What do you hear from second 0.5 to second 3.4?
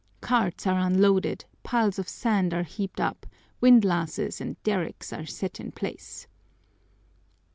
are unloaded, piles of sand are heaped up,